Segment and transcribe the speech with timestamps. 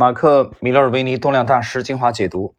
[0.00, 2.56] 马克·米勒尔维尼动量大师精华解读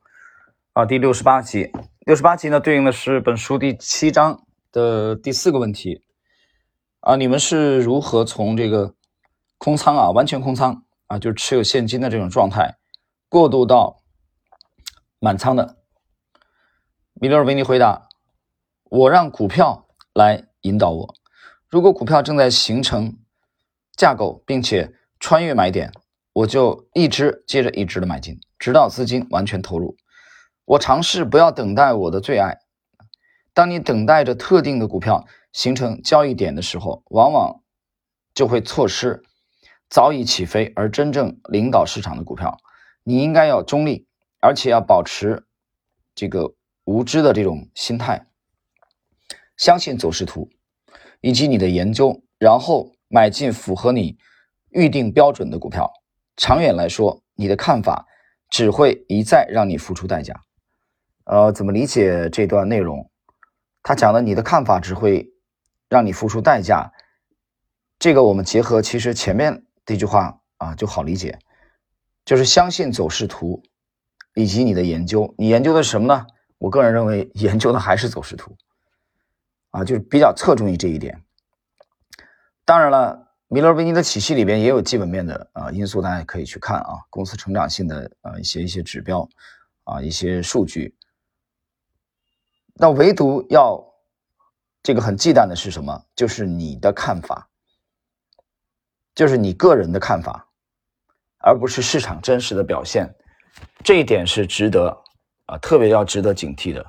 [0.73, 1.71] 啊，第六十八集。
[2.01, 6.03] 六十八集呢，对应的是本书第七章的第四个问题
[6.99, 8.93] 啊，你们是如何从这个
[9.57, 12.77] 空仓啊，完全空仓啊，就持有现金的这种状态，
[13.27, 14.03] 过渡到
[15.17, 15.77] 满仓的？
[17.15, 18.07] 米勒尔维尼回答：
[18.83, 21.15] 我让股票来引导我。
[21.67, 23.17] 如果股票正在形成
[23.97, 25.91] 架构，并且穿越买点。
[26.33, 29.97] 我就一只接着一只的买进，直到资金完全投入。
[30.65, 32.57] 我尝试不要等待我的最爱。
[33.53, 37.61] 当你等待着特定的股票形成交易点的时候，往往
[38.33, 39.21] 就会错失
[39.89, 42.57] 早已起飞而真正领导市场的股票。
[43.03, 44.07] 你应该要中立，
[44.39, 45.45] 而且要保持
[46.15, 46.53] 这个
[46.85, 48.27] 无知的这种心态，
[49.57, 50.49] 相信走势图
[51.19, 54.17] 以及你的研究，然后买进符合你
[54.69, 55.91] 预定标准的股票。
[56.41, 58.07] 长远来说，你的看法
[58.49, 60.41] 只会一再让你付出代价。
[61.23, 63.11] 呃，怎么理解这段内容？
[63.83, 65.29] 他讲的你的看法只会
[65.87, 66.93] 让你付出代价，
[67.99, 71.37] 这个我们结合其实前面这句话啊就好理解，
[72.25, 73.61] 就是相信走势图
[74.33, 75.35] 以及你的研究。
[75.37, 76.25] 你研究的是什么呢？
[76.57, 78.57] 我个人认为研究的还是走势图
[79.69, 81.23] 啊，就是比较侧重于这一点。
[82.65, 83.27] 当然了。
[83.53, 89.27] 米勒维尼的体系里边也有基本面的啊因素，大家可以去看啊，公司成长性的啊一些一些指标
[89.83, 90.95] 啊一些数据。
[92.75, 93.83] 那唯独要
[94.81, 96.01] 这个很忌惮的是什么？
[96.15, 97.49] 就是你的看法，
[99.13, 100.47] 就是你个人的看法，
[101.39, 103.13] 而不是市场真实的表现。
[103.83, 104.97] 这一点是值得
[105.47, 106.85] 啊特别要值得警惕的。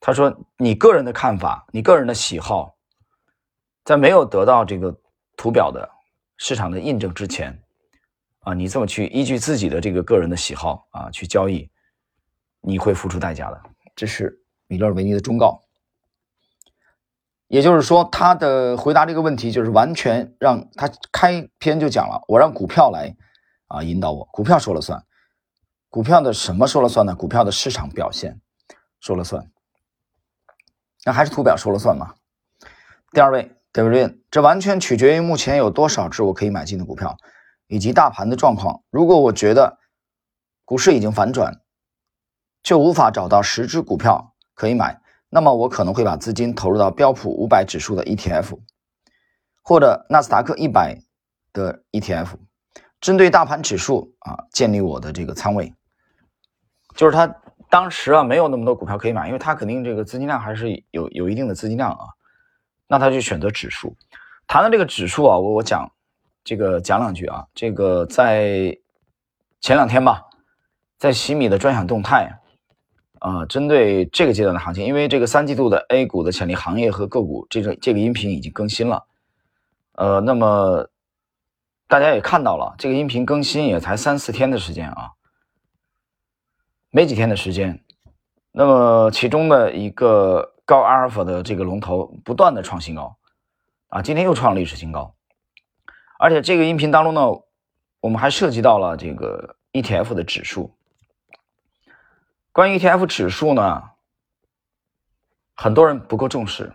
[0.00, 2.74] 他说，你个人的看法，你个人的喜好，
[3.84, 4.98] 在没有得到这个。
[5.36, 5.88] 图表的
[6.36, 7.62] 市场的印证之前，
[8.40, 11.70] 啊，你这么去依据自己的这个个人的喜好啊去交易，
[12.60, 13.62] 你会付出代价的。
[13.94, 15.60] 这是米勒维尼的忠告。
[17.48, 23.14] 也就是说，他的回答这个问题就是完全让他开篇就讲了，我让股票来
[23.68, 25.04] 啊引导我，股票说了算。
[25.88, 27.14] 股票的什么说了算呢？
[27.14, 28.40] 股票的市场表现
[28.98, 29.48] 说了算。
[31.04, 32.14] 那还是图表说了算吗？
[33.12, 33.54] 第二位。
[33.74, 34.20] 对不对？
[34.30, 37.16] 这完全取决于目前有多少只我可以买进的股票，
[37.66, 38.84] 以及大盘的状况。
[38.88, 39.78] 如果我觉得
[40.64, 41.60] 股市已经反转，
[42.62, 48.60] 就无法找到十只股票可以买，那么我可能会把资金投入到标普五百指数的 ETF，
[49.60, 50.96] 或者纳斯达克一百
[51.52, 52.28] 的 ETF，
[53.00, 55.74] 针对大盘指数啊建立我的这个仓位。
[56.94, 57.26] 就是他
[57.68, 62.06] 当时啊没有那么多股票可以买，因为他肯定这个资金量还是有有一定的资金量啊。
[62.86, 63.96] 那他就选择指数。
[64.46, 65.90] 谈到这个指数啊，我我讲
[66.44, 67.46] 这个讲两句啊。
[67.54, 68.76] 这个在
[69.60, 70.22] 前两天吧，
[70.98, 72.30] 在喜米的专享动态
[73.20, 79.06] 啊，针对这个阶段的行情，因为这个三季度的 A 股的潜力行业和个股，这个这个音频已经更新了。
[79.92, 80.86] 呃，那么
[81.88, 85.12] 大家也看到了，这个音频更新也才三四天的时间啊，
[86.90, 87.82] 没几天的时间。
[88.52, 90.53] 那么其中的一个。
[90.64, 93.16] 高阿尔法的这个龙头不断的创新高，
[93.88, 95.14] 啊，今天又创历史新高，
[96.18, 97.20] 而且这个音频当中呢，
[98.00, 100.74] 我们还涉及到了这个 ETF 的指数。
[102.50, 103.82] 关于 ETF 指数呢，
[105.54, 106.72] 很多人不够重视，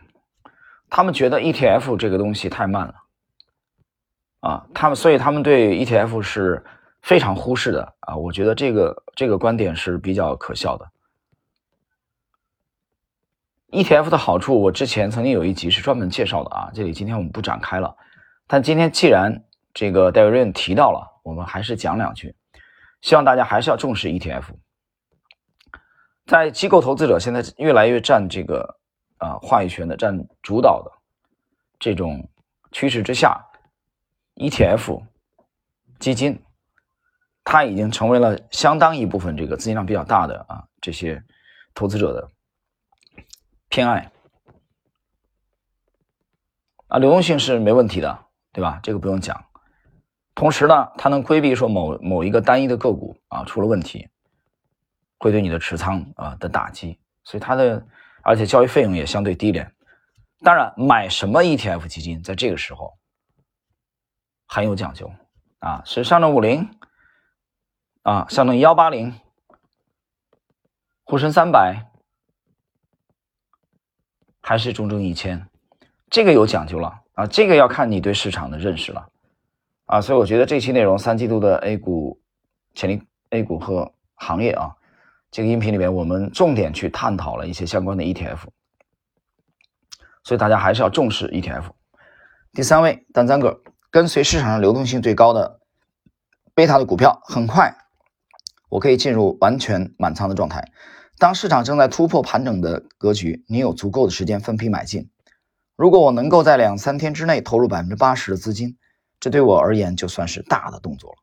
[0.89, 2.95] 他们觉得 ETF 这个东西太慢了，
[4.41, 6.63] 啊，他们所以他们对 ETF 是
[7.01, 10.91] 非常忽视的啊，我觉得这个这个观点是比较可笑的。
[13.71, 17.95] ETF 的好处，我之前曾经有一集是专门介绍的啊，这里今天我们不展开了。
[18.47, 19.43] 但今天既然
[19.75, 22.35] 这个戴维瑞恩提到了，我们还是讲两句。
[23.01, 24.45] 希望大家还是要重视 ETF。
[26.25, 28.79] 在机构投资者现在越来越占这个
[29.17, 30.91] 啊话语权的、占主导的
[31.79, 32.27] 这种
[32.71, 33.39] 趋势之下
[34.37, 35.03] ，ETF
[35.99, 36.41] 基金
[37.43, 41.23] 它已经成为了相当一部分这个资金量比较大的啊这些
[41.75, 42.27] 投资者的。
[43.79, 44.11] 偏爱
[46.89, 48.77] 啊，流动性是没问题的，对吧？
[48.83, 49.45] 这个不用讲。
[50.35, 54.09] 同时呢，它能规避说某某一个单一的个股啊出了问题，
[55.19, 57.81] 会对你的持仓啊的打击，所以它的
[58.21, 59.73] 而且交易费用也相对低廉。
[60.41, 62.97] 当然，买什么 ETF 基金在这个时候
[64.45, 65.09] 很有讲究
[65.59, 66.69] 啊，是上证五零
[68.01, 69.17] 啊，上证幺八零，
[71.05, 71.85] 沪深三百。
[74.49, 75.45] 还是中证一千，
[76.09, 77.27] 这个有讲究了啊！
[77.27, 79.07] 这个要看你对市场的认识了
[79.85, 80.01] 啊！
[80.01, 82.19] 所以我觉得这期内容三季度的 A 股
[82.73, 84.75] 潜力 A 股和行业啊，
[85.29, 88.39] 这个音频里面我们重点去探讨了一些相关的 ETF，
[90.23, 91.65] 所以大家还是要重视 ETF。
[92.51, 93.61] 第三位单三个，
[93.91, 95.59] 跟随市场上流动性最高的
[96.55, 97.71] 贝塔的股票，很快
[98.67, 100.71] 我可以进入完全满仓的状态。
[101.19, 105.09] 当市场正在突破盘整的格局，你有足够的时间分批买进。
[105.75, 108.77] 如果我能够在两三天之内投入百分之八十的资金，
[109.19, 111.17] 这对我而言就算是大的动作了。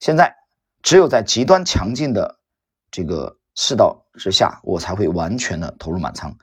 [0.00, 0.34] 现在
[0.82, 2.40] 只有在极端强劲的
[2.90, 6.36] 这个世道之下，我才会完全的投入满仓，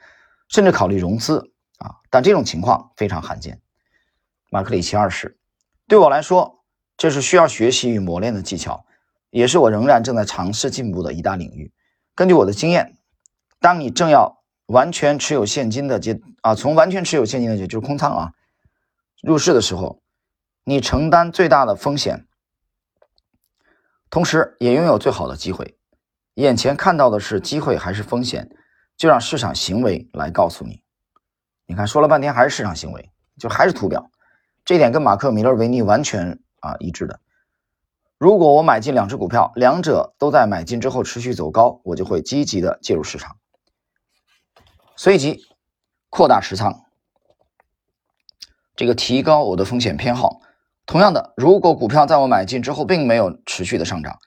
[0.48, 1.96] 甚至考虑融资啊。
[2.10, 3.60] 但这种情况非常罕见。
[4.50, 5.38] 马克里奇二世，
[5.86, 6.64] 对我来说，
[6.96, 8.86] 这是需要学习与磨练的技巧，
[9.32, 11.74] 也是我仍然正在尝试进步的一大领域。
[12.16, 12.98] 根据我的经验，
[13.60, 18.32] 当你正要完全持有现金的阶啊，从完全持有现金的阶就是空仓啊
[19.22, 20.02] 入市的时候，
[20.64, 22.26] 你承担最大的风险，
[24.10, 25.78] 同时也拥有最好的机会。
[26.36, 28.50] 眼前看到的是机会还是风险，
[28.96, 30.82] 就让市场行为来告诉你。
[31.66, 34.10] 你看，说了半天还是市场行为，就还是图表，
[34.64, 37.20] 这点跟马克·米勒维尼完全啊一致的。
[38.18, 43.36] 如果我买进两只股票，两者都在买进之后持续走高，我就会积极的介入市场，
[44.96, 45.42] 随即
[46.10, 46.86] 扩大持仓，
[48.74, 50.40] 这个提高我的风险偏好。
[50.86, 54.18] 同样的，如果股票在我买进之后并没有持续的上涨，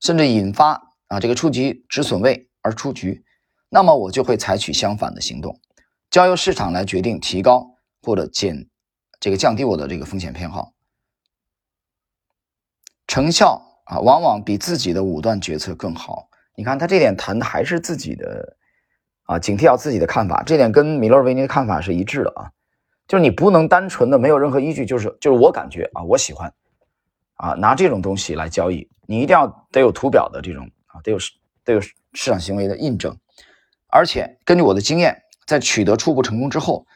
[0.00, 3.24] 甚至引发啊这个触及止损位而出局，
[3.70, 5.58] 那么我就会采取相反的行动，
[6.10, 8.68] 交由市场来决定提高或者减
[9.18, 10.72] 这个降低我的这个风险偏好。
[13.10, 16.28] 成效啊，往往比自己的武断决策更好。
[16.54, 18.56] 你看他这点谈的还是自己的
[19.24, 22.52] 啊，警惕要自己的看法，这点跟米勒维尼的看法是一致的啊。
[23.08, 26.54] 就是你不能单纯的没有任何依据，就是就是我感觉啊，我喜欢
[27.34, 31.18] 啊，拿这种东西来交易，你一定要得有图表的这种啊，得有
[31.64, 33.18] 得有市场行为的印证，
[33.88, 36.86] 而且根据我的经验，在取得初步成功之后，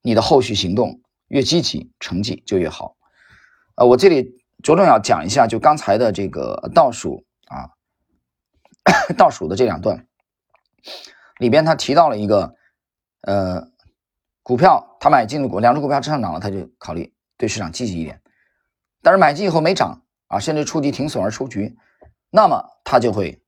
[0.00, 2.96] 你的后续行动越积极，成绩就越好。
[3.74, 4.38] 啊，我这里。
[4.62, 7.70] 着重要讲一下，就刚才的这个倒数啊，
[9.16, 10.06] 倒数的这两段
[11.38, 12.54] 里边，他提到了一个
[13.22, 13.68] 呃
[14.42, 18.16] 股票，他买进的股两只股票上涨了，他就考虑对市场积极一点；
[19.00, 21.76] 但是买进以后没涨啊，甚至触及停损而出局，
[22.30, 23.40] 那么他就会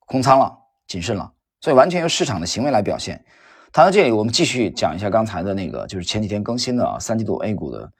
[0.00, 1.32] 空仓了，谨慎了。
[1.62, 3.24] 所以完全由市场的行为来表现。
[3.72, 7.90] 谈到这里，我们继续讲一下刚才的那个，就是前几天更新的啊，三季度 A 股的。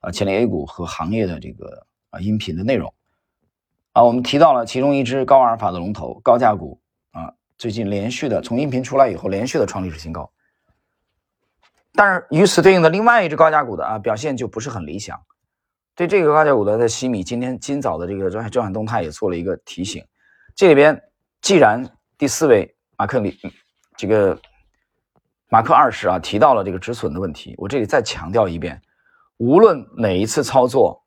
[0.00, 2.92] 啊，潜力 A 股和行业的这个啊音频的内容
[3.92, 6.80] 啊，我们提到了其中一只高阿尔法的龙头高价股
[7.10, 10.30] 啊，最近连续的从音频出来以后连续的创历史新高，
[11.94, 15.20] 但是与此对应的另外一只高价股的啊表现就不是很理想。
[15.96, 20.04] 对这个高价股的在西米今天今早的这个周周海动态也做了一个提醒，
[20.54, 21.02] 这里边
[21.40, 21.84] 既然
[22.16, 23.36] 第四位马克里
[23.96, 24.40] 这个
[25.48, 28.80] 马克二世啊提到了这个止损的问题，我这里再强调一遍。
[29.38, 31.02] 无论哪一次操作，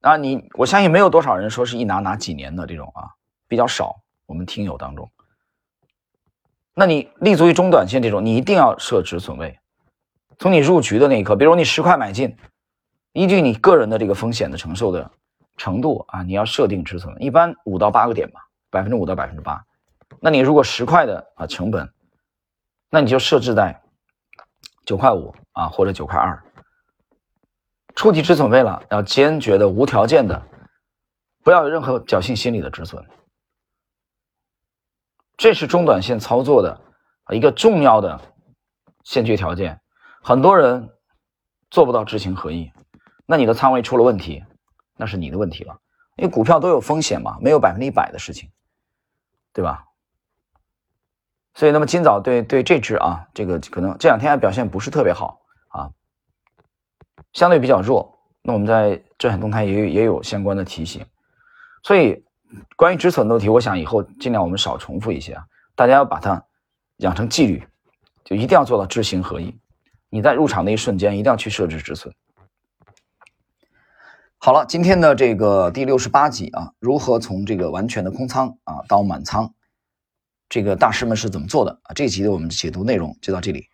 [0.00, 3.08] 啊，你我相信没有多少人说是一拿拿几年的这种啊，
[3.46, 3.96] 比较少。
[4.26, 5.08] 我们听友当中，
[6.74, 9.56] 那你立足于中短线这种，你一定要设止损位。
[10.38, 12.36] 从你入局的那一刻，比如你十块买进，
[13.12, 15.08] 依据你个人的这个风险的承受的
[15.56, 19.64] 程度啊，你要设定止损，一般五到八个点吧，百分之五到百分之八。
[20.20, 21.88] 那你如果十块的啊成本，
[22.90, 23.80] 那你就设置在
[24.84, 26.42] 九块五啊或者九块二。
[27.96, 30.40] 触及止损位了，要坚决的、无条件的，
[31.42, 33.04] 不要有任何侥幸心理的止损。
[35.36, 36.80] 这是中短线操作的
[37.32, 38.20] 一个重要的
[39.02, 39.80] 先决条件。
[40.22, 40.90] 很多人
[41.70, 42.70] 做不到知行合一，
[43.26, 44.44] 那你的仓位出了问题，
[44.96, 45.78] 那是你的问题了。
[46.16, 48.50] 因为股票都有风险嘛，没有百分之一百的事情，
[49.52, 49.84] 对吧？
[51.54, 55.40] 所以，那么今早对对这只啊，这个可能这两天还表现不是特别好。
[57.36, 61.04] 相对比较弱，那我们在震撼动态也也有相关的提醒，
[61.82, 62.24] 所以
[62.76, 66.42] 关于止损的问题，我想以后尽量我们少重复一些啊，大家要把它
[66.96, 67.62] 养成纪律，
[68.24, 69.54] 就一定要做到知行合一。
[70.08, 72.10] 你在入场的一瞬间，一定要去设置止损。
[74.38, 79.52] 好了，今天的这个第六十八集啊，如何从这个完全的空仓啊到满仓，
[80.48, 81.92] 这个大师们是怎么做的啊？
[81.92, 83.68] 这一集的我们的解读内容就到这里。